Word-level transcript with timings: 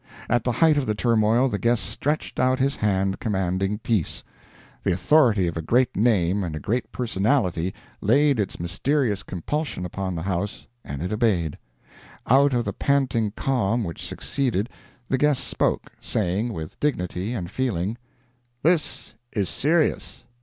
At 0.27 0.43
the 0.43 0.53
height 0.53 0.77
of 0.77 0.87
the 0.87 0.95
turmoil 0.95 1.47
the 1.47 1.59
guest 1.59 1.83
stretched 1.85 2.39
out 2.39 2.57
his 2.57 2.77
hand, 2.77 3.19
commanding 3.19 3.77
peace. 3.77 4.23
The 4.81 4.93
authority 4.93 5.45
of 5.45 5.55
a 5.55 5.61
great 5.61 5.95
name 5.95 6.43
and 6.43 6.55
a 6.55 6.59
great 6.59 6.91
personality 6.91 7.71
laid 8.01 8.39
its 8.39 8.59
mysterious 8.59 9.21
compulsion 9.21 9.85
upon 9.85 10.15
the 10.15 10.23
house, 10.23 10.65
and 10.83 11.03
it 11.03 11.13
obeyed. 11.13 11.55
Out 12.25 12.55
of 12.55 12.65
the 12.65 12.73
panting 12.73 13.33
calm 13.35 13.83
which 13.83 14.03
succeeded, 14.03 14.69
the 15.07 15.19
guest 15.19 15.43
spoke, 15.47 15.91
saying, 16.01 16.51
with 16.51 16.79
dignity 16.79 17.33
and 17.33 17.51
feeling, 17.51 17.95
"This 18.63 19.13
is 19.31 19.49
serious. 19.49 20.25